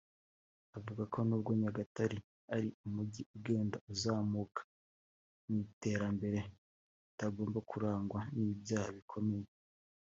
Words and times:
Avuga 0.77 1.03
ko 1.13 1.17
nubwo 1.27 1.51
Nyagatare 1.59 2.17
ari 2.55 2.69
umujyi 2.85 3.21
ugenda 3.35 3.77
uzamuka 3.91 4.61
mu 5.45 5.55
iterambere 5.65 6.39
utagomba 7.11 7.59
kurangwa 7.69 8.19
n’ibyaha 8.37 8.89
bikomeye 8.97 9.47